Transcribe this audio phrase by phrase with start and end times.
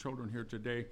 [0.00, 0.86] children here today.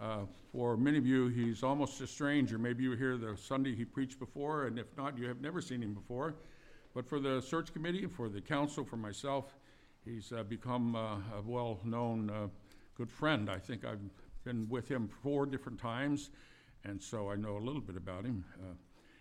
[0.00, 0.20] Uh,
[0.52, 2.56] for many of you, he's almost a stranger.
[2.56, 5.60] Maybe you were here the Sunday he preached before, and if not, you have never
[5.60, 6.34] seen him before.
[6.94, 9.58] But for the search committee, for the council, for myself,
[10.02, 12.46] he's uh, become uh, a well known uh,
[12.96, 13.50] good friend.
[13.50, 14.00] I think I've
[14.44, 16.30] been with him four different times,
[16.84, 18.46] and so I know a little bit about him.
[18.58, 18.72] Uh,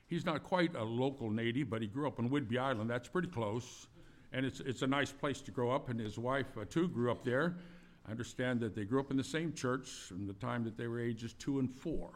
[0.06, 2.90] he's not quite a local native, but he grew up on Whidbey Island.
[2.90, 3.88] That's pretty close
[4.34, 5.90] and it's, it's a nice place to grow up.
[5.90, 7.56] And his wife, uh, too, grew up there.
[8.08, 10.88] I understand that they grew up in the same church from the time that they
[10.88, 12.10] were ages two and four.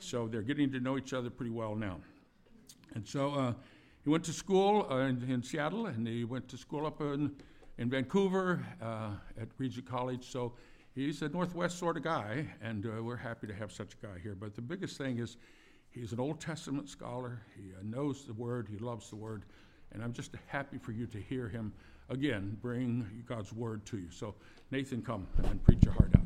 [0.00, 1.98] So they're getting to know each other pretty well now.
[2.94, 3.52] And so uh,
[4.02, 7.30] he went to school uh, in, in, Seattle, and he went to school up in,
[7.78, 10.28] in Vancouver uh, at Regent College.
[10.28, 10.54] So
[10.92, 14.18] he's a Northwest sort of guy, and uh, we're happy to have such a guy
[14.20, 14.34] here.
[14.34, 15.36] But the biggest thing is
[15.90, 17.42] he's an Old Testament scholar.
[17.56, 19.44] He uh, knows the Word, he loves the Word.
[19.92, 21.72] And I'm just happy for you to hear him
[22.08, 24.10] again bring God's word to you.
[24.10, 24.34] So,
[24.70, 26.22] Nathan, come and preach your heart out.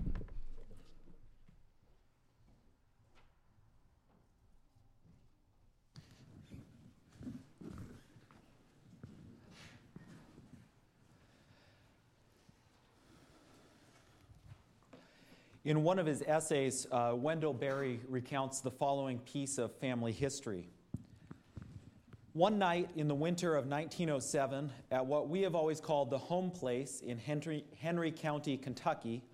[15.67, 20.69] In one of his essays, uh, Wendell Berry recounts the following piece of family history.
[22.37, 26.51] One night in the winter of 1907, at what we have always called the home
[26.51, 29.25] place in Henry, Henry County, Kentucky,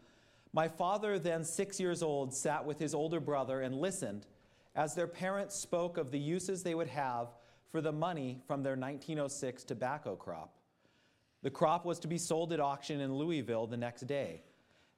[0.53, 4.27] my father, then six years old, sat with his older brother and listened
[4.77, 7.27] as their parents spoke of the uses they would have
[7.73, 10.55] for the money from their 1906 tobacco crop.
[11.43, 14.43] The crop was to be sold at auction in Louisville the next day.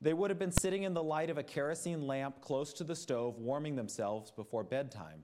[0.03, 2.97] They would have been sitting in the light of a kerosene lamp close to the
[2.97, 5.23] stove, warming themselves before bedtime.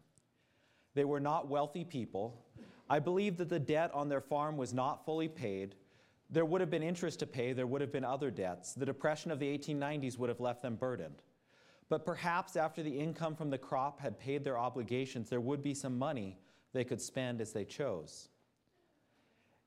[0.95, 2.45] They were not wealthy people,
[2.91, 5.77] I believe that the debt on their farm was not fully paid.
[6.29, 8.75] There would have been interest to pay, there would have been other debts.
[8.75, 11.23] The depression of the 1890s would have left them burdened.
[11.89, 15.73] But perhaps after the income from the crop had paid their obligations, there would be
[15.73, 16.37] some money
[16.73, 18.29] they could spend as they chose.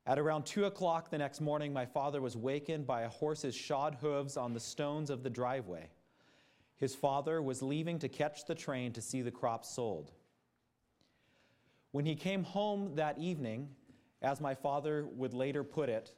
[0.06, 3.96] At around 2 o'clock the next morning, my father was wakened by a horse's shod
[4.02, 5.88] hooves on the stones of the driveway.
[6.76, 10.12] His father was leaving to catch the train to see the crop sold.
[11.94, 13.68] When he came home that evening,
[14.20, 16.12] as my father would later put it,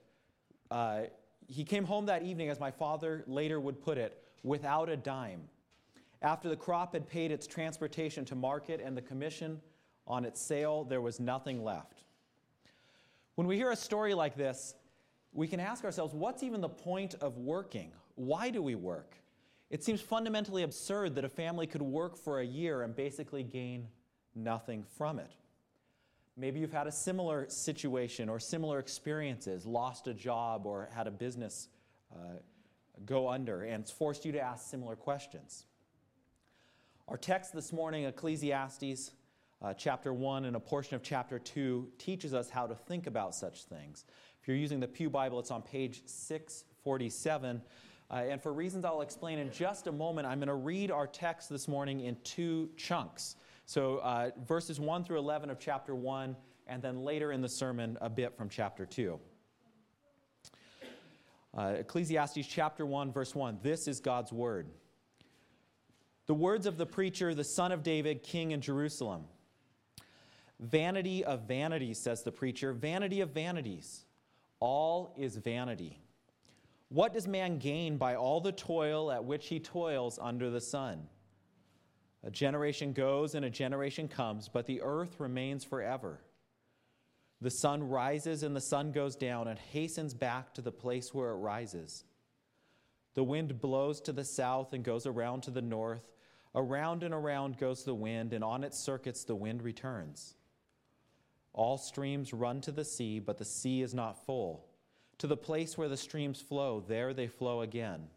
[0.71, 1.03] uh,
[1.49, 5.43] he came home that evening, as my father later would put it, without a dime.
[6.23, 9.61] After the crop had paid its transportation to market and the commission
[10.07, 12.05] on its sale, there was nothing left.
[13.35, 14.77] When we hear a story like this,
[15.35, 17.93] we can ask ourselves what's even the point of working?
[18.15, 19.15] Why do we work?
[19.69, 23.89] It seems fundamentally absurd that a family could work for a year and basically gain
[24.35, 25.33] nothing from it.
[26.39, 31.11] Maybe you've had a similar situation or similar experiences, lost a job or had a
[31.11, 31.69] business
[32.13, 32.39] uh,
[33.07, 35.65] go under, and it's forced you to ask similar questions.
[37.09, 39.13] Our text this morning, Ecclesiastes
[39.63, 43.35] uh, chapter 1 and a portion of chapter 2, teaches us how to think about
[43.35, 44.05] such things.
[44.43, 47.63] If you're using the Pew Bible, it's on page 647.
[48.11, 51.07] Uh, and for reasons I'll explain in just a moment, I'm going to read our
[51.07, 53.37] text this morning in two chunks.
[53.69, 56.37] So, uh, verses 1 through 11 of chapter 1,
[56.69, 59.19] and then later in the sermon, a bit from chapter 2.
[61.57, 63.59] Uh, Ecclesiastes chapter 1, verse 1.
[63.63, 64.69] This is God's word.
[66.27, 69.25] The words of the preacher, the son of David, king in Jerusalem.
[70.61, 74.05] Vanity of vanities, says the preacher, vanity of vanities.
[74.61, 76.01] All is vanity.
[76.89, 81.09] What does man gain by all the toil at which he toils under the sun?
[82.27, 86.21] A generation goes and a generation comes, but the earth remains forever.
[87.41, 91.31] The sun rises and the sun goes down and hastens back to the place where
[91.31, 92.03] it rises.
[93.15, 96.03] The wind blows to the south and goes around to the north.
[96.53, 100.35] Around and around goes the wind, and on its circuits the wind returns.
[101.53, 104.67] All streams run to the sea, but the sea is not full.
[105.19, 108.09] To the place where the streams flow, there they flow again.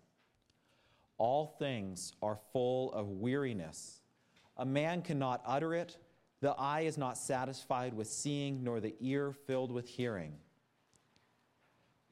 [1.19, 4.00] All things are full of weariness
[4.60, 5.98] a man cannot utter it.
[6.42, 10.33] The eye is not satisfied with seeing, nor the ear filled with hearing.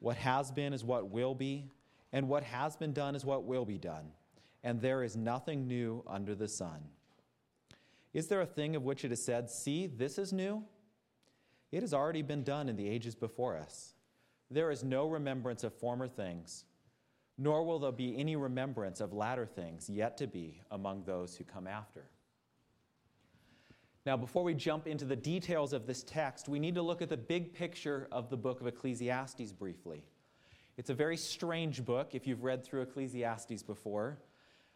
[0.00, 1.70] What has been is what will be,
[2.12, 4.12] and what has been done is what will be done.
[4.64, 6.88] And there is nothing new under the sun.
[8.14, 10.64] Is there a thing of which it is said, See, this is new?
[11.70, 13.92] It has already been done in the ages before us.
[14.50, 16.64] There is no remembrance of former things,
[17.38, 21.44] nor will there be any remembrance of latter things yet to be among those who
[21.44, 22.04] come after.
[24.04, 27.08] Now, before we jump into the details of this text, we need to look at
[27.08, 30.02] the big picture of the book of Ecclesiastes briefly.
[30.76, 34.18] It's a very strange book if you've read through Ecclesiastes before.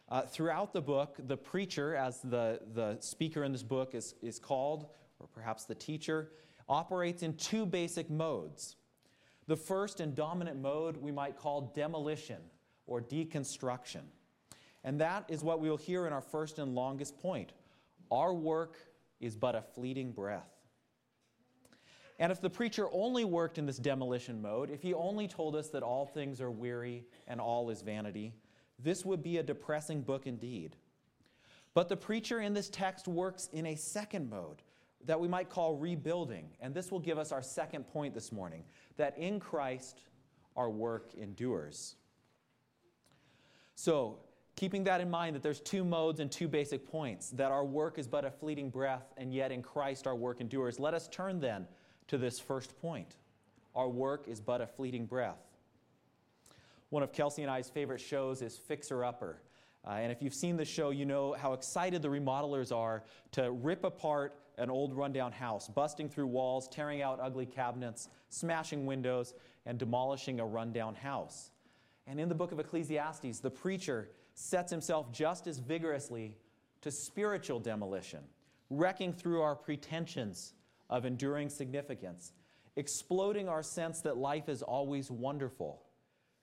[0.09, 4.37] Uh, throughout the book, the preacher, as the, the speaker in this book is, is
[4.37, 4.87] called,
[5.19, 6.31] or perhaps the teacher,
[6.69, 8.75] operates in two basic modes.
[9.47, 12.41] The first and dominant mode we might call demolition
[12.85, 14.01] or deconstruction.
[14.83, 17.53] And that is what we will hear in our first and longest point.
[18.11, 18.77] Our work
[19.19, 20.49] is but a fleeting breath.
[22.19, 25.69] And if the preacher only worked in this demolition mode, if he only told us
[25.69, 28.33] that all things are weary and all is vanity,
[28.79, 30.75] this would be a depressing book indeed.
[31.73, 34.61] But the preacher in this text works in a second mode
[35.05, 36.49] that we might call rebuilding.
[36.59, 38.63] And this will give us our second point this morning
[38.97, 40.01] that in Christ
[40.55, 41.95] our work endures.
[43.75, 44.19] So,
[44.55, 47.97] keeping that in mind, that there's two modes and two basic points, that our work
[47.97, 51.39] is but a fleeting breath, and yet in Christ our work endures, let us turn
[51.39, 51.67] then
[52.07, 53.17] to this first point.
[53.75, 55.41] Our work is but a fleeting breath.
[56.89, 59.41] One of Kelsey and I's favorite shows is Fixer Upper.
[59.85, 63.51] Uh, and if you've seen the show, you know how excited the remodelers are to
[63.51, 69.33] rip apart an old rundown house, busting through walls, tearing out ugly cabinets, smashing windows,
[69.65, 71.51] and demolishing a rundown house.
[72.07, 76.37] And in the book of Ecclesiastes, the preacher sets himself just as vigorously
[76.81, 78.19] to spiritual demolition,
[78.69, 80.53] wrecking through our pretensions
[80.89, 82.33] of enduring significance,
[82.75, 85.83] exploding our sense that life is always wonderful,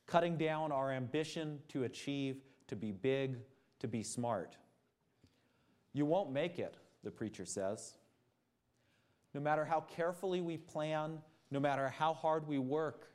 [0.07, 3.37] cutting down our ambition to achieve, to be big,
[3.81, 4.57] to be smart.
[5.93, 7.95] You won't make it, the preacher says.
[9.35, 11.19] No matter how carefully we plan,
[11.51, 13.09] no matter how hard we work,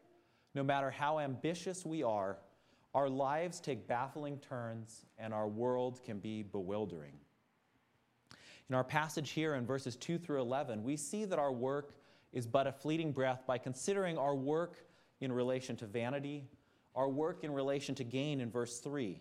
[0.54, 2.38] no matter how ambitious we are,
[2.94, 7.12] our lives take baffling turns and our world can be bewildering.
[8.70, 11.94] In our passage here in verses 2 through 11, we see that our work
[12.32, 14.78] is but a fleeting breath by considering our work
[15.20, 16.46] in relation to vanity,
[16.96, 19.20] our work in relation to gain in verse 3,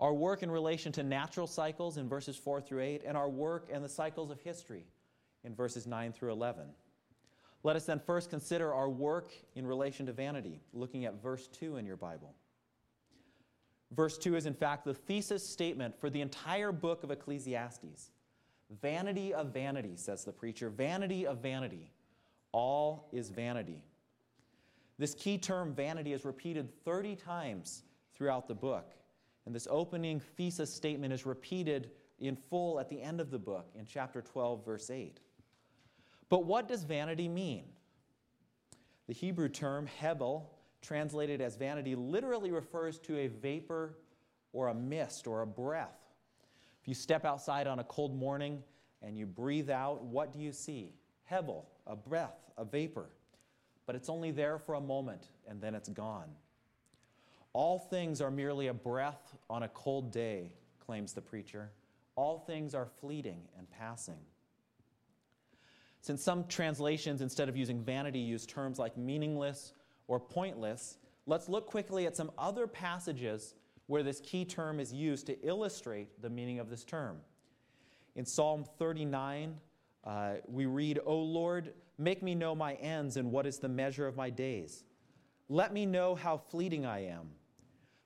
[0.00, 3.68] our work in relation to natural cycles in verses 4 through 8, and our work
[3.70, 4.86] and the cycles of history
[5.44, 6.64] in verses 9 through 11.
[7.62, 11.76] Let us then first consider our work in relation to vanity, looking at verse 2
[11.76, 12.34] in your Bible.
[13.92, 18.10] Verse 2 is, in fact, the thesis statement for the entire book of Ecclesiastes.
[18.80, 21.90] Vanity of vanity, says the preacher, vanity of vanity.
[22.52, 23.82] All is vanity.
[24.98, 27.82] This key term, vanity, is repeated 30 times
[28.14, 28.92] throughout the book.
[29.44, 31.90] And this opening thesis statement is repeated
[32.20, 35.18] in full at the end of the book in chapter 12, verse 8.
[36.30, 37.64] But what does vanity mean?
[39.06, 40.50] The Hebrew term hebel,
[40.80, 43.98] translated as vanity, literally refers to a vapor
[44.54, 45.98] or a mist or a breath.
[46.80, 48.62] If you step outside on a cold morning
[49.02, 50.94] and you breathe out, what do you see?
[51.24, 53.10] Hebel, a breath, a vapor
[53.90, 56.28] but it's only there for a moment and then it's gone.
[57.52, 61.72] All things are merely a breath on a cold day, claims the preacher.
[62.14, 64.20] All things are fleeting and passing.
[66.00, 69.74] Since some translations, instead of using vanity, use terms like meaningless
[70.08, 73.54] or pointless, let's look quickly at some other passages
[73.86, 77.18] where this key term is used to illustrate the meaning of this term.
[78.16, 79.56] In Psalm 39,
[80.04, 84.06] uh, we read, O Lord, Make me know my ends and what is the measure
[84.06, 84.84] of my days.
[85.50, 87.28] Let me know how fleeting I am.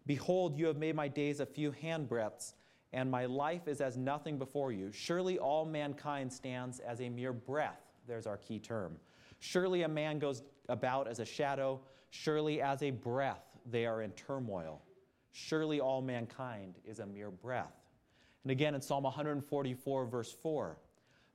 [0.05, 2.55] Behold, you have made my days a few handbreadths,
[2.93, 4.91] and my life is as nothing before you.
[4.91, 7.84] Surely all mankind stands as a mere breath.
[8.07, 8.97] There's our key term.
[9.41, 11.81] Surely a man goes about as a shadow.
[12.11, 14.83] Surely as a breath they are in turmoil.
[15.33, 17.75] Surely all mankind is a mere breath.
[18.45, 20.79] And again in Psalm 144, verse 4,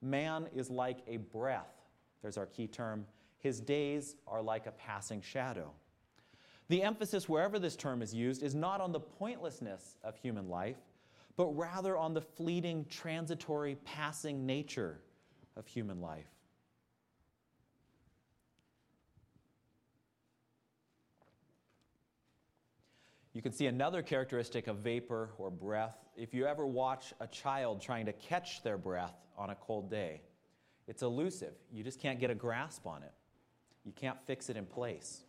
[0.01, 1.79] man is like a breath
[2.21, 3.05] there's our key term.
[3.38, 5.71] His days are like a passing shadow.
[6.67, 10.77] The emphasis, wherever this term is used, is not on the pointlessness of human life,
[11.35, 14.99] but rather on the fleeting, transitory, passing nature
[15.55, 16.27] of human life.
[23.33, 27.81] You can see another characteristic of vapor or breath if you ever watch a child
[27.81, 30.21] trying to catch their breath on a cold day.
[30.88, 31.53] It's elusive.
[31.71, 33.13] You just can't get a grasp on it.
[33.86, 35.21] You can't fix it in place.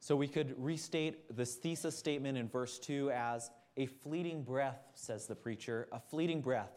[0.00, 5.26] So we could restate this thesis statement in verse 2 as a fleeting breath, says
[5.26, 6.72] the preacher, a fleeting breath.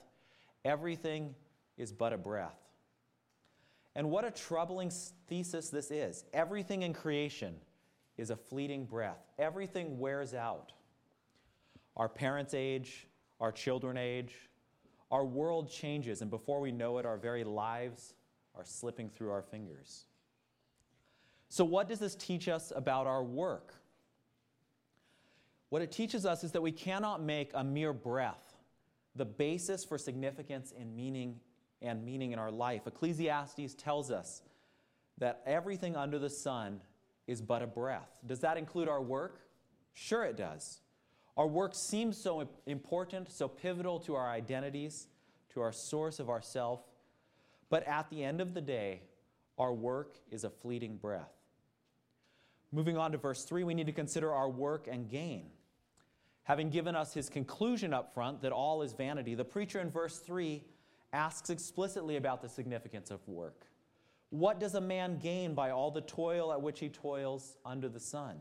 [0.65, 1.35] Everything
[1.77, 2.57] is but a breath.
[3.95, 4.91] And what a troubling
[5.27, 6.23] thesis this is.
[6.33, 7.55] Everything in creation
[8.17, 10.73] is a fleeting breath, everything wears out.
[11.97, 13.07] Our parents age,
[13.39, 14.33] our children age,
[15.11, 18.13] our world changes, and before we know it, our very lives
[18.55, 20.05] are slipping through our fingers.
[21.49, 23.73] So, what does this teach us about our work?
[25.69, 28.55] What it teaches us is that we cannot make a mere breath
[29.15, 31.39] the basis for significance and meaning
[31.81, 32.87] and meaning in our life.
[32.87, 34.43] Ecclesiastes tells us
[35.17, 36.79] that everything under the sun
[37.31, 38.19] is but a breath.
[38.25, 39.41] Does that include our work?
[39.93, 40.81] Sure, it does.
[41.37, 45.07] Our work seems so important, so pivotal to our identities,
[45.53, 46.81] to our source of ourself.
[47.69, 49.01] But at the end of the day,
[49.57, 51.31] our work is a fleeting breath.
[52.71, 55.47] Moving on to verse 3, we need to consider our work and gain.
[56.43, 60.17] Having given us his conclusion up front that all is vanity, the preacher in verse
[60.17, 60.63] 3
[61.13, 63.65] asks explicitly about the significance of work.
[64.31, 67.99] What does a man gain by all the toil at which he toils under the
[67.99, 68.37] sun?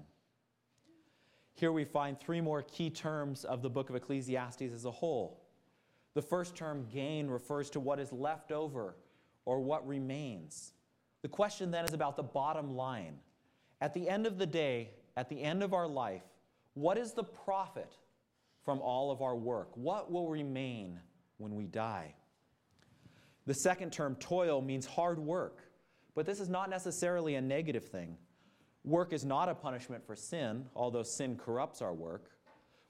[1.55, 5.43] Here we find three more key terms of the book of Ecclesiastes as a whole.
[6.15, 8.95] The first term, gain, refers to what is left over
[9.45, 10.73] or what remains.
[11.23, 13.19] The question then is about the bottom line.
[13.81, 16.23] At the end of the day, at the end of our life,
[16.75, 17.97] what is the profit
[18.65, 19.71] from all of our work?
[19.75, 21.01] What will remain
[21.39, 22.15] when we die?
[23.47, 25.65] The second term, toil, means hard work,
[26.15, 28.17] but this is not necessarily a negative thing.
[28.85, 32.31] Work is not a punishment for sin, although sin corrupts our work.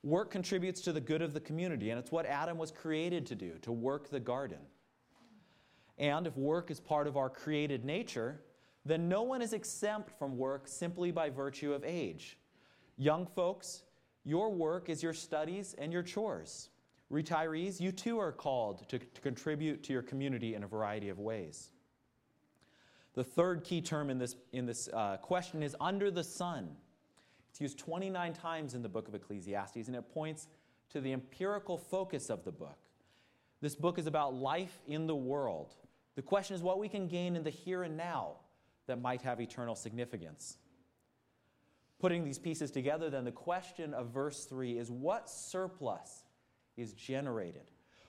[0.02, 3.34] Work contributes to the good of the community, and it's what Adam was created to
[3.34, 4.60] do, to work the garden.
[5.98, 8.40] And if work is part of our created nature,
[8.86, 12.38] then no one is exempt from work simply by virtue of age.
[12.96, 13.82] Young folks,
[14.24, 16.70] your work is your studies and your chores.
[17.12, 21.18] Retirees, you too are called to, to contribute to your community in a variety of
[21.18, 21.72] ways.
[23.14, 26.76] The third key term in this, in this uh, question is under the sun.
[27.50, 30.46] It's used 29 times in the book of Ecclesiastes, and it points
[30.90, 32.78] to the empirical focus of the book.
[33.60, 35.74] This book is about life in the world.
[36.14, 38.36] The question is what we can gain in the here and now
[38.86, 40.58] that might have eternal significance.
[41.98, 46.24] Putting these pieces together, then, the question of verse 3 is what surplus
[46.76, 47.64] is generated?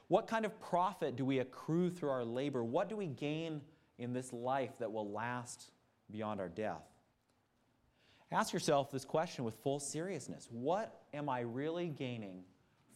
[0.08, 2.64] What kind of profit do we accrue through our labor?
[2.64, 3.62] What do we gain
[4.02, 5.72] in this life that will last
[6.10, 6.84] beyond our death?
[8.32, 12.44] Ask yourself this question with full seriousness What am I really gaining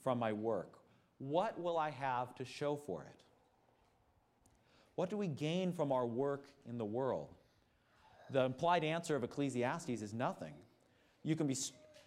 [0.04, 0.80] from my work?
[1.18, 3.22] What will I have to show for it?
[4.96, 7.34] What do we gain from our work in the world?
[8.32, 10.54] The implied answer of Ecclesiastes is nothing.
[11.24, 11.58] You can be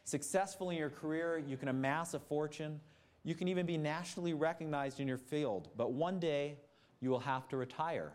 [0.04, 2.80] successful in your career, you can amass a fortune,
[3.24, 6.56] you can even be nationally recognized in your field, but one day
[7.00, 8.12] you will have to retire.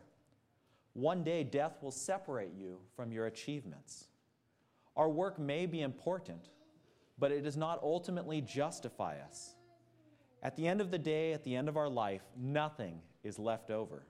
[0.93, 4.07] One day death will separate you from your achievements.
[4.95, 6.50] Our work may be important,
[7.17, 9.55] but it does not ultimately justify us.
[10.43, 13.71] At the end of the day, at the end of our life, nothing is left
[13.71, 14.05] over.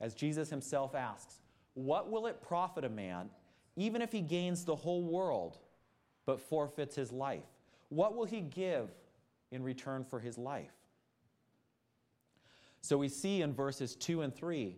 [0.00, 1.36] As Jesus himself asks,
[1.74, 3.30] What will it profit a man
[3.76, 5.58] even if he gains the whole world
[6.24, 7.44] but forfeits his life?
[7.90, 8.90] What will he give
[9.52, 10.72] in return for his life?
[12.80, 14.76] So we see in verses 2 and 3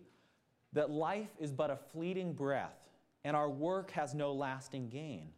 [0.73, 2.89] that life is but a fleeting breath
[3.25, 5.29] and our work has no lasting gain.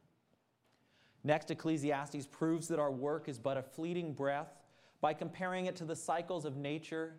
[1.22, 4.54] Next, Ecclesiastes proves that our work is but a fleeting breath
[5.00, 7.16] by comparing it to the cycles of nature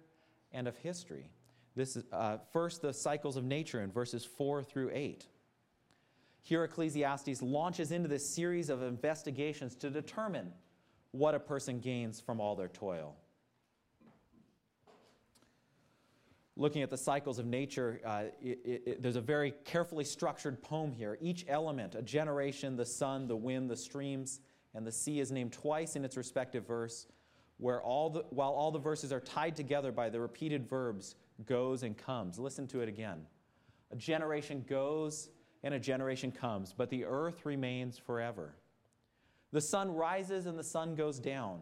[0.51, 1.29] and of history.
[1.75, 5.27] This is uh, first the cycles of nature in verses 4 through 8.
[6.43, 10.51] Here, Ecclesiastes launches into this series of investigations to determine
[11.11, 13.15] what a person gains from all their toil.
[16.57, 20.91] Looking at the cycles of nature, uh, it, it, there's a very carefully structured poem
[20.91, 21.17] here.
[21.21, 24.41] Each element, a generation, the sun, the wind, the streams,
[24.73, 27.07] and the sea is named twice in its respective verse,
[27.57, 31.15] where all the, while all the verses are tied together by the repeated verbs
[31.45, 32.37] goes and comes.
[32.39, 33.25] Listen to it again.
[33.91, 35.29] A generation goes
[35.63, 38.55] and a generation comes, but the earth remains forever.
[39.51, 41.61] The sun rises and the sun goes down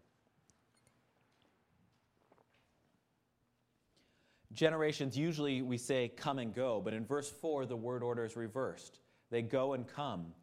[4.53, 8.35] Generations usually we say come and go, but in verse 4, the word order is
[8.35, 8.99] reversed.
[9.29, 10.33] They go and come,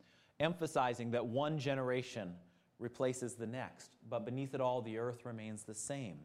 [0.41, 2.33] emphasizing that one generation
[2.79, 6.19] replaces the next, but beneath it all, the earth remains the same.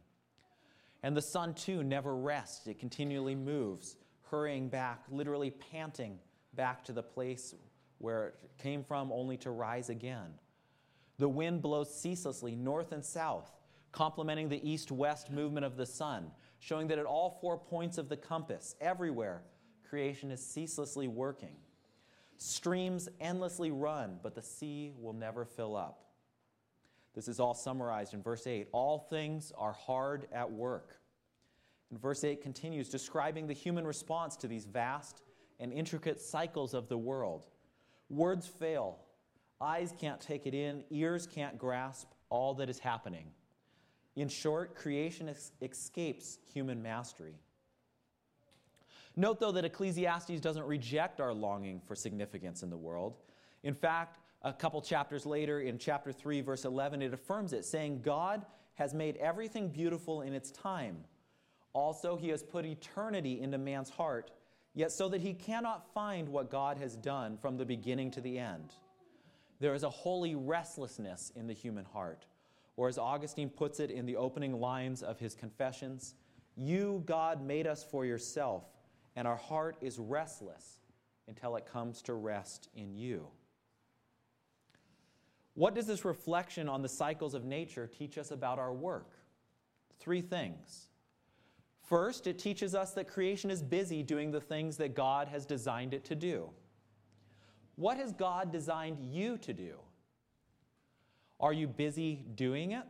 [1.01, 2.67] And the sun, too, never rests.
[2.67, 3.97] It continually moves,
[4.29, 6.19] hurrying back, literally panting
[6.53, 7.53] back to the place
[7.97, 10.33] where it came from, only to rise again.
[11.17, 13.51] The wind blows ceaselessly north and south,
[13.91, 16.31] complementing the east west movement of the sun,
[16.63, 19.41] showing that at all four points of the compass, everywhere,
[19.89, 21.57] creation is ceaselessly working.
[22.37, 26.05] Streams endlessly run, but the sea will never fill up.
[27.15, 28.69] This is all summarized in verse 8.
[28.71, 30.95] All things are hard at work.
[31.91, 35.21] And verse 8 continues, describing the human response to these vast
[35.59, 37.43] and intricate cycles of the world.
[38.09, 38.99] Words fail,
[39.59, 43.31] eyes can't take it in, ears can't grasp all that is happening.
[44.15, 47.35] In short, creation es- escapes human mastery.
[49.15, 53.17] Note, though, that Ecclesiastes doesn't reject our longing for significance in the world.
[53.63, 58.01] In fact, a couple chapters later, in chapter 3, verse 11, it affirms it, saying,
[58.01, 60.97] God has made everything beautiful in its time.
[61.73, 64.31] Also, he has put eternity into man's heart,
[64.73, 68.37] yet so that he cannot find what God has done from the beginning to the
[68.37, 68.73] end.
[69.59, 72.25] There is a holy restlessness in the human heart.
[72.75, 76.15] Or, as Augustine puts it in the opening lines of his Confessions,
[76.55, 78.63] You, God, made us for yourself,
[79.15, 80.79] and our heart is restless
[81.27, 83.27] until it comes to rest in you.
[85.55, 89.11] What does this reflection on the cycles of nature teach us about our work?
[89.99, 90.87] Three things.
[91.83, 95.93] First, it teaches us that creation is busy doing the things that God has designed
[95.93, 96.49] it to do.
[97.75, 99.75] What has God designed you to do?
[101.43, 102.85] Are you busy doing it?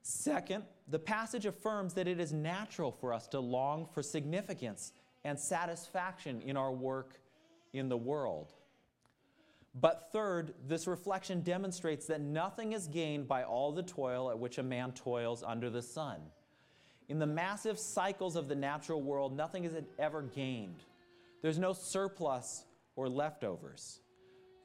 [0.00, 4.92] Second, the passage affirms that it is natural for us to long for significance
[5.24, 7.20] and satisfaction in our work
[7.74, 8.54] in the world.
[9.78, 14.56] But third, this reflection demonstrates that nothing is gained by all the toil at which
[14.56, 16.20] a man toils under the sun.
[17.10, 20.84] In the massive cycles of the natural world, nothing is ever gained.
[21.42, 22.64] There's no surplus
[22.96, 24.00] or leftovers.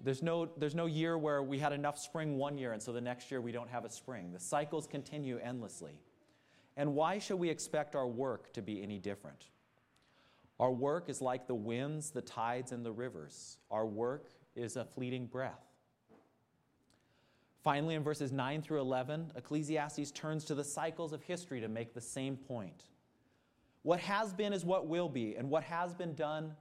[0.03, 3.01] There's no, there's no year where we had enough spring one year and so the
[3.01, 4.31] next year we don't have a spring.
[4.31, 5.99] The cycles continue endlessly.
[6.77, 9.49] And why should we expect our work to be any different?
[10.59, 13.57] Our work is like the winds, the tides, and the rivers.
[13.71, 15.65] Our work is a fleeting breath.
[17.63, 21.93] Finally, in verses 9 through 11, Ecclesiastes turns to the cycles of history to make
[21.93, 22.85] the same point.
[23.83, 26.55] What has been is what will be, and what has been done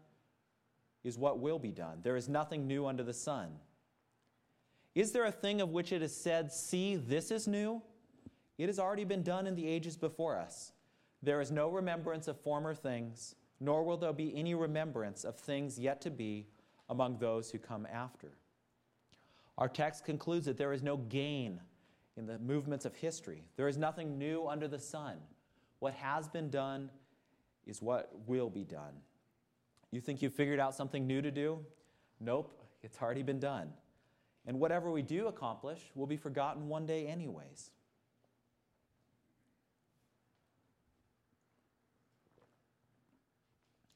[1.09, 1.99] is what will be done.
[2.03, 3.49] There is nothing new under the sun.
[4.95, 7.83] Is there a thing of which it is said, See, this is new?
[8.59, 10.73] It has already been done in the ages before us.
[11.23, 15.79] There is no remembrance of former things, nor will there be any remembrance of things
[15.79, 16.47] yet to be
[16.89, 18.33] among those who come after.
[19.57, 21.61] Our text concludes that there is no gain
[22.17, 23.43] in the movements of history.
[23.57, 25.17] There is nothing new under the sun.
[25.81, 26.91] What has been done
[27.67, 28.95] is what will be done.
[29.91, 31.65] You think you've figured out something new to do?
[32.21, 33.71] Nope, it's already been done.
[34.47, 37.71] And whatever we do accomplish will be forgotten one day, anyways.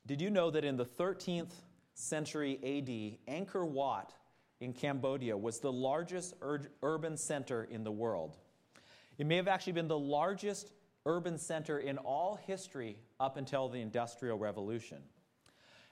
[0.07, 1.52] Did you know that in the 13th
[1.94, 4.12] century AD, Angkor Wat
[4.61, 8.37] in Cambodia was the largest ur- urban center in the world?
[9.18, 10.72] It may have actually been the largest
[11.07, 14.98] urban center in all history up until the Industrial Revolution.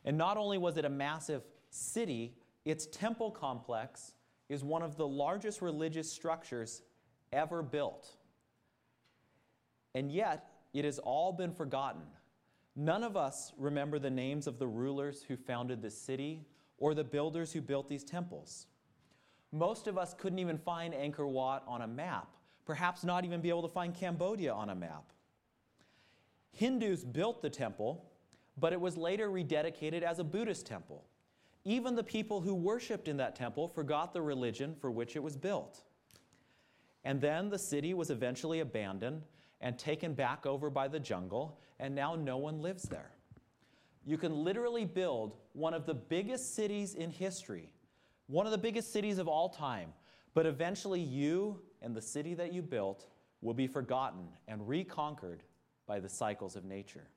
[0.05, 2.35] And not only was it a massive city,
[2.65, 4.13] its temple complex
[4.49, 6.83] is one of the largest religious structures
[7.33, 8.17] ever built.
[9.95, 12.03] And yet, it has all been forgotten.
[12.77, 16.47] None of us remember the names of the rulers who founded this city
[16.79, 18.67] or the builders who built these temples.
[19.53, 22.29] Most of us couldn't even find Angkor Wat on a map,
[22.65, 25.13] perhaps not even be able to find Cambodia on a map.
[26.53, 28.10] Hindus built the temple,
[28.59, 31.05] but it was later rededicated as a Buddhist temple.
[31.65, 35.37] Even the people who worshiped in that temple forgot the religion for which it was
[35.37, 35.83] built.
[37.05, 39.23] And then the city was eventually abandoned
[39.61, 43.11] and taken back over by the jungle, and now no one lives there.
[44.07, 47.71] You can literally build one of the biggest cities in history,
[48.27, 49.93] one of the biggest cities of all time,
[50.35, 53.07] but eventually you and the city that you built
[53.43, 55.43] will be forgotten and reconquered
[55.87, 57.09] by the cycles of nature.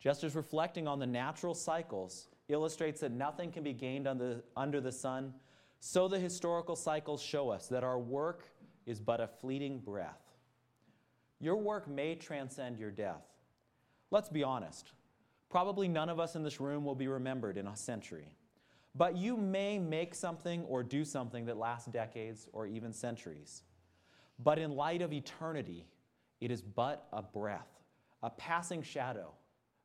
[0.00, 4.80] Just as reflecting on the natural cycles illustrates that nothing can be gained the, under
[4.80, 5.34] the sun,
[5.78, 8.44] so the historical cycles show us that our work
[8.86, 10.20] is but a fleeting breath.
[11.38, 13.22] Your work may transcend your death.
[14.10, 14.92] Let's be honest.
[15.48, 18.34] Probably none of us in this room will be remembered in a century.
[18.94, 23.62] But you may make something or do something that lasts decades or even centuries.
[24.38, 25.86] But in light of eternity,
[26.40, 27.68] it is but a breath,
[28.22, 29.32] a passing shadow,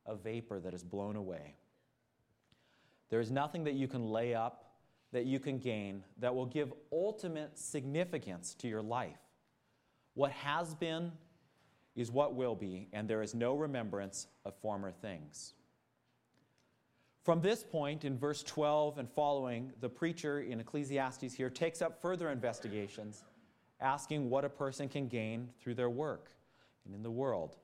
[0.06, 1.54] a vapor that is blown away.
[3.08, 4.74] There is nothing that you can lay up,
[5.12, 9.18] that you can gain, that will give ultimate significance to your life.
[10.14, 11.12] What has been
[11.94, 15.54] is what will be, and there is no remembrance of former things.
[17.24, 22.00] From this point, in verse 12 and following, the preacher in Ecclesiastes here takes up
[22.00, 23.24] further investigations,
[23.80, 26.30] asking what a person can gain through their work
[26.84, 27.56] and in the world.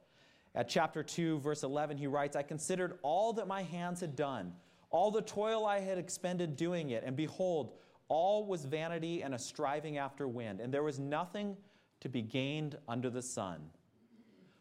[0.55, 4.53] At chapter 2, verse 11, he writes, I considered all that my hands had done,
[4.91, 7.73] all the toil I had expended doing it, and behold,
[8.09, 11.57] all was vanity and a striving after wind, and there was nothing
[12.01, 13.63] to be gained under the sun.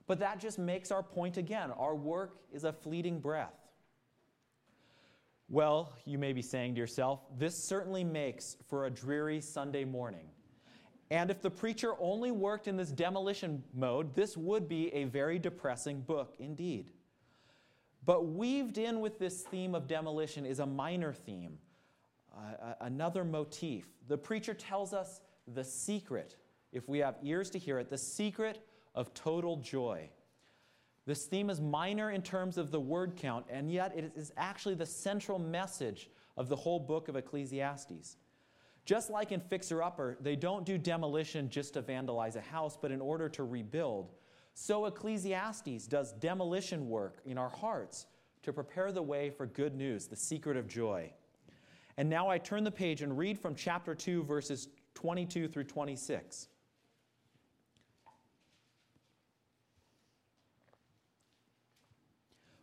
[0.08, 1.72] But that just makes our point again.
[1.72, 3.56] Our work is a fleeting breath.
[5.50, 10.30] Well, you may be saying to yourself, this certainly makes for a dreary Sunday morning.
[11.12, 15.38] And if the preacher only worked in this demolition mode, this would be a very
[15.38, 16.92] depressing book indeed.
[18.06, 21.58] But weaved in with this theme of demolition is a minor theme,
[22.34, 23.86] uh, another motif.
[24.08, 25.20] The preacher tells us
[25.54, 26.38] the secret,
[26.72, 30.10] if we have ears to hear it, the secret of total joy.
[31.06, 34.76] This theme is minor in terms of the word count, and yet it is actually
[34.76, 38.16] the central message of the whole book of Ecclesiastes.
[38.86, 42.92] Just like in Fixer Upper, they don't do demolition just to vandalize a house, but
[42.92, 44.12] in order to rebuild.
[44.54, 48.08] So Ecclesiastes does demolition work in our hearts
[48.44, 51.12] to prepare the way for good news, the secret of joy.
[51.98, 56.48] And now I turn the page and read from chapter 2, verses 22 through 26.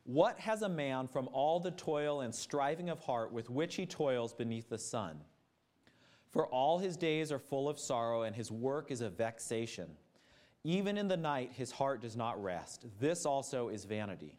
[0.04, 3.85] What has a man from all the toil and striving of heart with which he
[3.85, 5.20] toils beneath the sun?
[6.38, 9.90] For all his days are full of sorrow, and his work is a vexation.
[10.62, 12.87] Even in the night, his heart does not rest.
[13.01, 14.38] This also is vanity.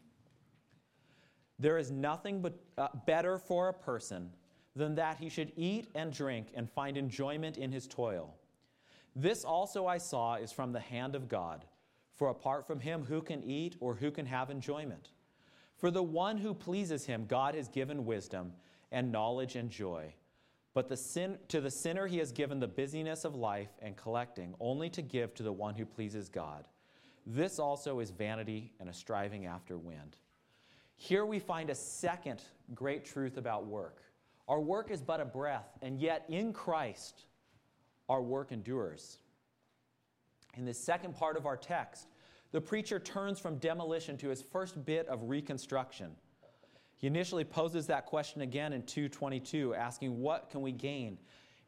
[1.60, 4.32] There is nothing but, uh, better for a person
[4.78, 8.34] than that he should eat and drink and find enjoyment in his toil.
[9.14, 11.66] This also I saw is from the hand of God.
[12.16, 15.10] For apart from him, who can eat or who can have enjoyment?
[15.76, 18.54] For the one who pleases him, God has given wisdom
[18.90, 20.14] and knowledge and joy.
[20.80, 24.56] But the sin, to the sinner, he has given the busyness of life and collecting,
[24.62, 26.70] only to give to the one who pleases God.
[27.26, 30.16] This also is vanity and a striving after wind.
[30.96, 34.04] Here we find a second great truth about work.
[34.48, 37.26] Our work is but a breath, and yet in Christ,
[38.08, 39.18] our work endures.
[40.56, 42.08] In the second part of our text,
[42.54, 46.12] the preacher turns from demolition to his first bit of reconstruction.
[47.00, 51.18] He initially poses that question again in 222, asking, What can we gain?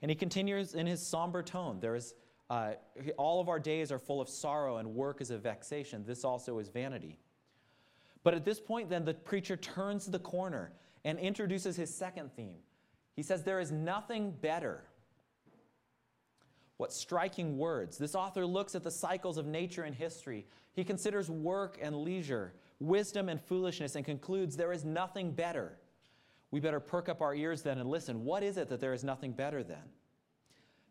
[0.01, 1.79] And he continues in his somber tone.
[1.79, 2.13] There is,
[2.49, 2.73] uh,
[3.17, 6.03] all of our days are full of sorrow, and work is a vexation.
[6.05, 7.17] This also is vanity.
[8.23, 10.73] But at this point, then, the preacher turns the corner
[11.05, 12.59] and introduces his second theme.
[13.15, 14.83] He says, There is nothing better.
[16.75, 17.97] What striking words.
[17.97, 20.45] This author looks at the cycles of nature and history.
[20.73, 25.77] He considers work and leisure, wisdom and foolishness and concludes there is nothing better.
[26.49, 28.25] We better perk up our ears then and listen.
[28.25, 29.83] What is it that there is nothing better then?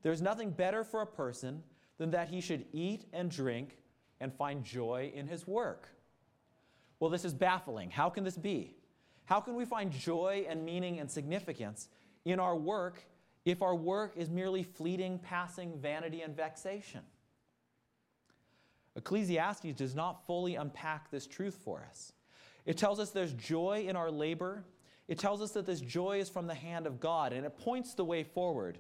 [0.03, 1.63] There's nothing better for a person
[1.99, 3.77] than that he should eat and drink
[4.21, 5.89] and find joy in his work.
[6.99, 7.91] Well, this is baffling.
[7.91, 8.77] How can this be?
[9.25, 11.89] How can we find joy and meaning and significance
[12.25, 13.03] in our work
[13.45, 17.01] if our work is merely fleeting, passing vanity and vexation?
[19.01, 22.13] Ecclesiastes does not fully unpack this truth for us.
[22.67, 24.63] It tells us there's joy in our labor.
[25.09, 27.95] It tells us that this joy is from the hand of God, and it points
[27.95, 28.77] the way forward.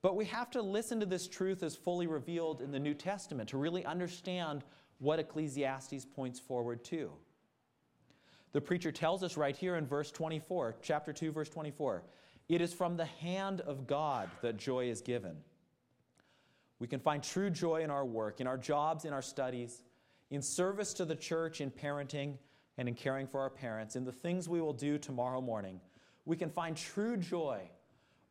[0.00, 3.50] But we have to listen to this truth as fully revealed in the New Testament
[3.50, 4.64] to really understand
[4.98, 7.12] what Ecclesiastes points forward to.
[8.52, 12.02] The preacher tells us right here in verse 24, chapter 2, verse 24,
[12.48, 15.36] it is from the hand of God that joy is given.
[16.78, 19.82] We can find true joy in our work, in our jobs, in our studies,
[20.30, 22.38] in service to the church, in parenting,
[22.76, 25.80] and in caring for our parents, in the things we will do tomorrow morning.
[26.24, 27.70] We can find true joy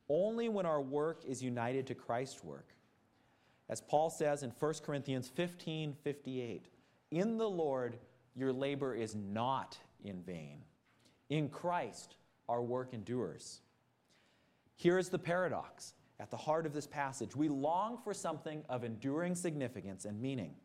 [0.10, 2.74] only when our work is united to Christ's work.
[3.70, 6.68] As Paul says in 1 Corinthians 15 58,
[7.12, 7.98] in the Lord
[8.36, 10.60] your labor is not in vain.
[11.30, 12.16] In Christ
[12.50, 13.62] our work endures.
[14.76, 17.36] Here is the paradox at the heart of this passage.
[17.36, 20.56] We long for something of enduring significance and meaning.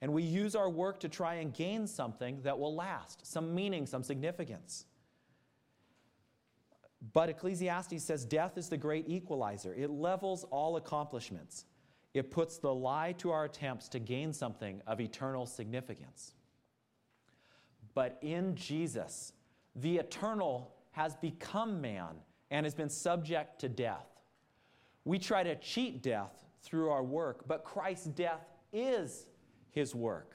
[0.00, 3.86] And we use our work to try and gain something that will last, some meaning,
[3.86, 4.86] some significance.
[7.12, 9.72] But Ecclesiastes says death is the great equalizer.
[9.72, 11.64] It levels all accomplishments.
[12.12, 16.32] It puts the lie to our attempts to gain something of eternal significance.
[17.94, 19.32] But in Jesus,
[19.76, 22.16] the eternal has become man
[22.50, 24.11] and has been subject to death.
[25.04, 29.26] We try to cheat death through our work, but Christ's death is
[29.70, 30.34] his work.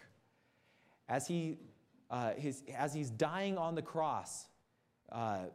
[1.08, 1.58] as, he,
[2.10, 4.47] uh, his, as he's dying on the cross,
[5.12, 5.45] uh,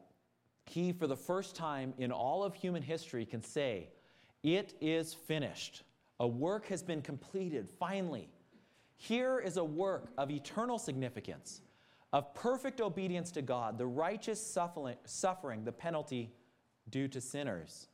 [0.66, 3.90] he, for the first time in all of human history, can say,
[4.42, 5.83] It is finished.
[6.20, 8.29] A work has been completed, finally.
[8.96, 11.61] Here is a work of eternal significance,
[12.12, 14.40] of perfect obedience to God, the righteous
[15.05, 16.33] suffering, the penalty
[16.88, 17.88] due to sinners.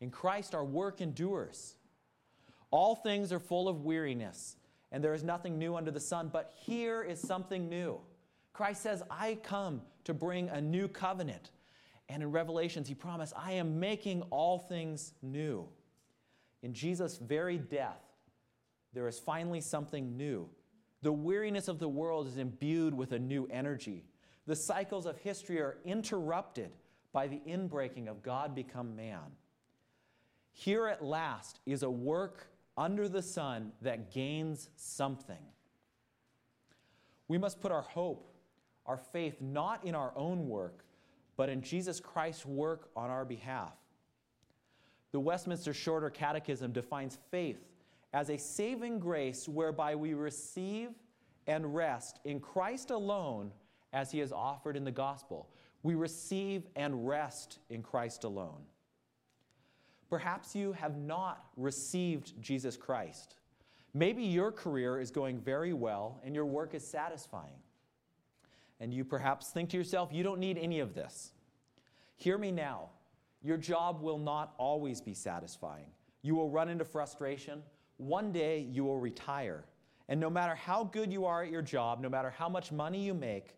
[0.00, 1.74] In Christ, our work endures.
[2.70, 4.56] All things are full of weariness,
[4.92, 7.98] and there is nothing new under the sun, but here is something new.
[8.52, 11.50] Christ says, I come to bring a new covenant.
[12.08, 15.68] And in Revelations, he promised, I am making all things new.
[16.62, 18.02] In Jesus' very death,
[18.94, 20.48] there is finally something new.
[21.02, 24.04] The weariness of the world is imbued with a new energy.
[24.46, 26.70] The cycles of history are interrupted
[27.12, 29.20] by the inbreaking of God become man.
[30.60, 35.36] Here at last is a work under the sun that gains something.
[37.28, 38.28] We must put our hope,
[38.84, 40.84] our faith, not in our own work,
[41.36, 43.76] but in Jesus Christ's work on our behalf.
[45.12, 47.64] The Westminster Shorter Catechism defines faith
[48.12, 50.90] as a saving grace whereby we receive
[51.46, 53.52] and rest in Christ alone
[53.92, 55.50] as he is offered in the gospel.
[55.84, 58.64] We receive and rest in Christ alone.
[60.08, 63.36] Perhaps you have not received Jesus Christ.
[63.94, 67.60] Maybe your career is going very well and your work is satisfying.
[68.80, 71.32] And you perhaps think to yourself, you don't need any of this.
[72.16, 72.90] Hear me now.
[73.42, 75.86] Your job will not always be satisfying.
[76.22, 77.62] You will run into frustration.
[77.96, 79.64] One day you will retire.
[80.08, 83.00] And no matter how good you are at your job, no matter how much money
[83.00, 83.56] you make,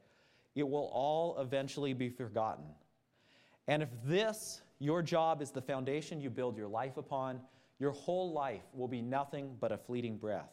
[0.55, 2.65] it will all eventually be forgotten.
[3.69, 7.41] And if this your job is the foundation you build your life upon.
[7.79, 10.51] Your whole life will be nothing but a fleeting breath.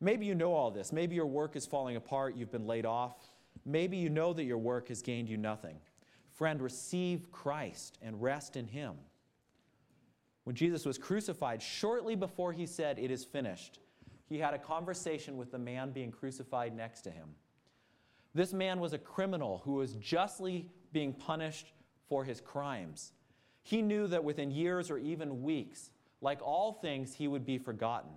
[0.00, 0.92] Maybe you know all this.
[0.92, 3.16] Maybe your work is falling apart, you've been laid off.
[3.66, 5.76] Maybe you know that your work has gained you nothing.
[6.30, 8.94] Friend, receive Christ and rest in Him.
[10.44, 13.78] When Jesus was crucified, shortly before he said, It is finished,
[14.28, 17.28] he had a conversation with the man being crucified next to him.
[18.34, 21.72] This man was a criminal who was justly being punished
[22.12, 23.12] for his crimes.
[23.62, 25.88] He knew that within years or even weeks,
[26.20, 28.10] like all things, he would be forgotten.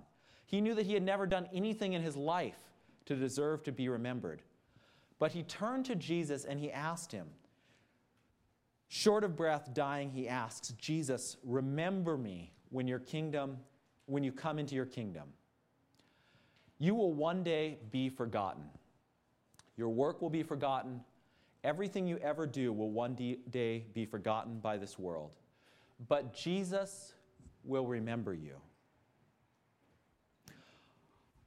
[0.45, 2.57] He knew that he had never done anything in his life
[3.05, 4.41] to deserve to be remembered.
[5.17, 7.27] But he turned to Jesus and he asked him,
[8.89, 13.55] short of breath, dying, he asks, Jesus, remember me when your kingdom,
[14.07, 15.29] when you come into your kingdom.
[16.79, 18.65] You will one day be forgotten.
[19.77, 20.99] Your work will be forgotten.
[21.65, 23.15] Everything you ever do will one
[23.49, 25.31] day be forgotten by this world.
[26.07, 27.15] But Jesus
[27.63, 28.57] will remember you.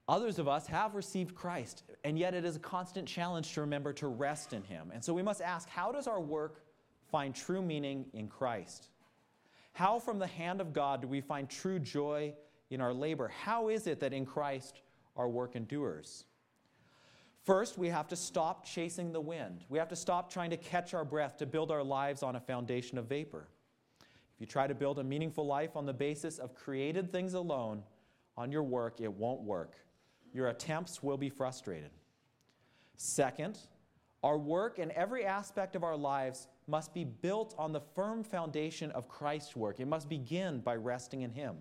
[0.09, 3.93] Others of us have received Christ, and yet it is a constant challenge to remember
[3.93, 4.91] to rest in Him.
[4.93, 6.65] And so we must ask how does our work
[7.13, 8.89] find true meaning in Christ?
[9.73, 12.35] How, from the hand of God, do we find true joy
[12.71, 13.29] in our labor?
[13.29, 14.81] How is it that in Christ
[15.15, 16.25] our work endures?
[17.49, 19.65] First, we have to stop chasing the wind.
[19.71, 22.41] We have to stop trying to catch our breath to build our lives on a
[22.41, 23.49] foundation of vapor.
[24.03, 27.85] If you try to build a meaningful life on the basis of created things alone
[28.37, 29.77] on your work, it won't work.
[30.35, 31.89] Your attempts will be frustrated.
[32.99, 33.59] Second,
[34.23, 38.91] our work and every aspect of our lives must be built on the firm foundation
[38.91, 39.81] of Christ's work.
[39.81, 41.57] It must begin by resting in Him.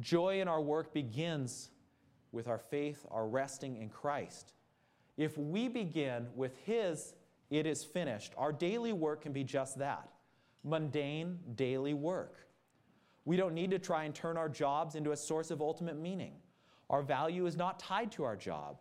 [0.00, 1.70] Joy in our work begins
[2.32, 4.53] with our faith, our resting in Christ.
[5.16, 7.14] If we begin with His,
[7.50, 10.08] it is finished, our daily work can be just that
[10.64, 12.38] mundane daily work.
[13.26, 16.32] We don't need to try and turn our jobs into a source of ultimate meaning.
[16.90, 18.78] Our value is not tied to our job.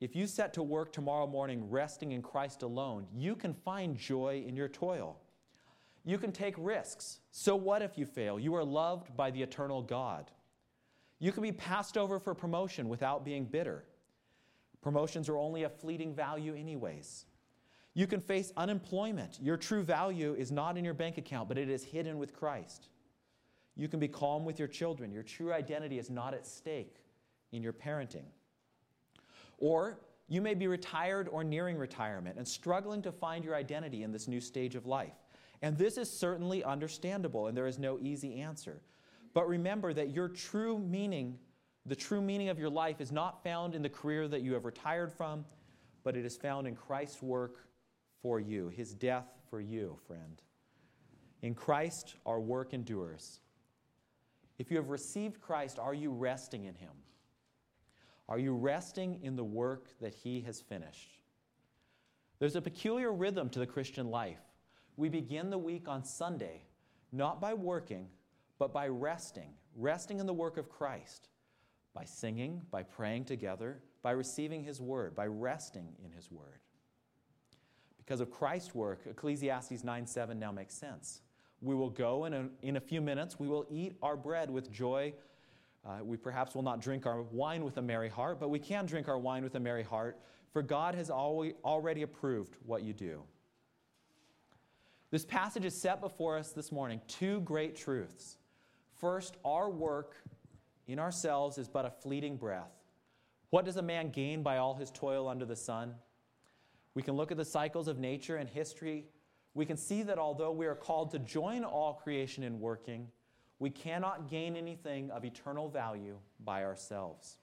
[0.00, 4.44] If you set to work tomorrow morning resting in Christ alone, you can find joy
[4.46, 5.18] in your toil.
[6.04, 7.20] You can take risks.
[7.30, 8.40] So what if you fail?
[8.40, 10.30] You are loved by the eternal God.
[11.18, 13.84] You can be passed over for promotion without being bitter.
[14.82, 17.26] Promotions are only a fleeting value, anyways.
[17.94, 19.38] You can face unemployment.
[19.42, 22.88] Your true value is not in your bank account, but it is hidden with Christ.
[23.76, 25.12] You can be calm with your children.
[25.12, 26.96] Your true identity is not at stake
[27.52, 28.24] in your parenting.
[29.58, 34.12] Or you may be retired or nearing retirement and struggling to find your identity in
[34.12, 35.14] this new stage of life.
[35.62, 38.80] And this is certainly understandable, and there is no easy answer.
[39.34, 41.38] But remember that your true meaning
[41.90, 44.64] the true meaning of your life is not found in the career that you have
[44.64, 45.44] retired from,
[46.04, 47.66] but it is found in Christ's work
[48.22, 50.40] for you, his death for you, friend.
[51.42, 53.40] In Christ, our work endures.
[54.60, 56.92] If you have received Christ, are you resting in him?
[58.28, 61.18] Are you resting in the work that He has finished?
[62.38, 64.38] There's a peculiar rhythm to the Christian life.
[64.96, 66.62] We begin the week on Sunday,
[67.10, 68.06] not by working,
[68.60, 71.30] but by resting, resting in the work of Christ,
[71.94, 76.60] by singing, by praying together, by receiving His word, by resting in His word.
[77.98, 81.22] Because of Christ's work, Ecclesiastes 9 7 now makes sense.
[81.60, 84.70] We will go in a, in a few minutes, we will eat our bread with
[84.70, 85.12] joy.
[85.84, 88.84] Uh, we perhaps will not drink our wine with a merry heart, but we can
[88.84, 90.20] drink our wine with a merry heart,
[90.52, 93.22] for God has already approved what you do.
[95.10, 98.36] This passage is set before us this morning two great truths.
[99.00, 100.16] First, our work
[100.92, 102.72] in ourselves is but a fleeting breath.
[103.50, 105.94] What does a man gain by all his toil under the sun?
[106.94, 109.06] We can look at the cycles of nature and history.
[109.54, 113.08] We can see that although we are called to join all creation in working,
[113.58, 117.38] we cannot gain anything of eternal value by ourselves.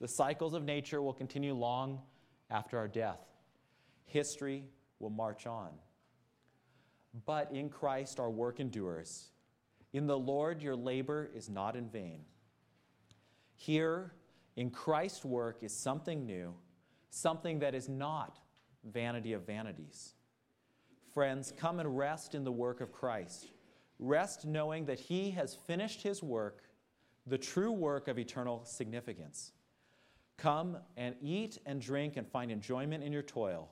[0.00, 2.00] The cycles of nature will continue long
[2.50, 3.20] after our death.
[4.04, 4.64] History
[4.98, 5.70] will march on.
[7.24, 9.30] But in Christ our work endures.
[9.92, 12.20] In the Lord your labor is not in vain.
[13.62, 14.12] Here,
[14.56, 16.52] in Christ's work is something new,
[17.10, 18.40] something that is not
[18.82, 20.14] vanity of vanities.
[21.14, 23.52] Friends, come and rest in the work of Christ.
[24.00, 26.64] Rest knowing that He has finished His work,
[27.28, 29.52] the true work of eternal significance.
[30.38, 33.70] Come and eat and drink and find enjoyment in your toil.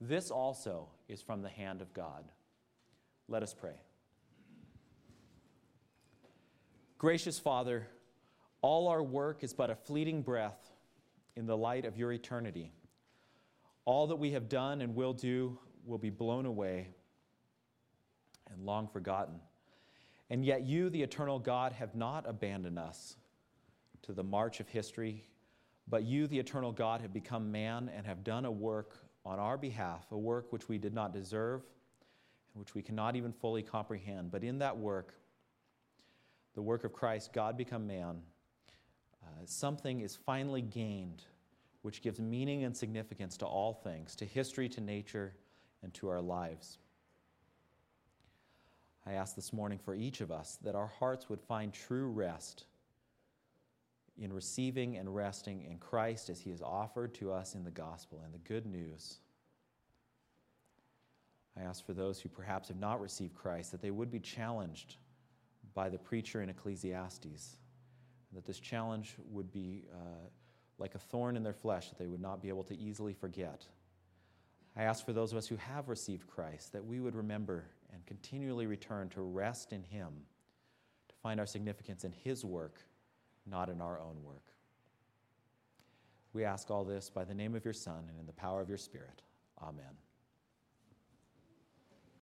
[0.00, 2.30] This also is from the hand of God.
[3.26, 3.80] Let us pray.
[6.96, 7.88] Gracious Father,
[8.66, 10.72] all our work is but a fleeting breath
[11.36, 12.72] in the light of your eternity.
[13.84, 16.88] All that we have done and will do will be blown away
[18.50, 19.36] and long forgotten.
[20.30, 23.14] And yet, you, the eternal God, have not abandoned us
[24.02, 25.22] to the march of history,
[25.86, 29.56] but you, the eternal God, have become man and have done a work on our
[29.56, 31.62] behalf, a work which we did not deserve
[32.52, 34.32] and which we cannot even fully comprehend.
[34.32, 35.14] But in that work,
[36.56, 38.22] the work of Christ, God become man,
[39.26, 41.22] Uh, something is finally gained
[41.86, 45.32] which gives meaning and significance to all things, to history, to nature,
[45.84, 46.78] and to our lives.
[49.06, 52.64] I ask this morning for each of us that our hearts would find true rest
[54.18, 58.20] in receiving and resting in Christ as He is offered to us in the gospel
[58.24, 59.18] and the good news.
[61.56, 64.96] I ask for those who perhaps have not received Christ that they would be challenged
[65.72, 67.58] by the preacher in Ecclesiastes,
[68.36, 69.84] that this challenge would be.
[69.92, 70.28] Uh,
[70.78, 73.66] like a thorn in their flesh that they would not be able to easily forget.
[74.76, 78.04] I ask for those of us who have received Christ that we would remember and
[78.04, 80.08] continually return to rest in Him,
[81.08, 82.80] to find our significance in His work,
[83.46, 84.44] not in our own work.
[86.34, 88.68] We ask all this by the name of your Son and in the power of
[88.68, 89.22] your Spirit.
[89.62, 90.05] Amen.